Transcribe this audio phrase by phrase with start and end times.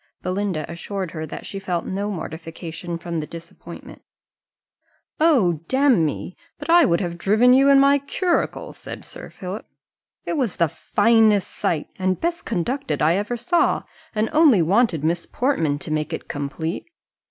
[0.23, 4.01] Belinda assured her that she felt no mortification from the disappointment.
[5.19, 6.33] "O, damme!
[6.57, 9.67] but I would have driven you in my curricle," said Sir Philip:
[10.25, 13.83] "it was the finest sight and best conducted I ever saw,
[14.15, 16.87] and only wanted Miss Portman to make it complete.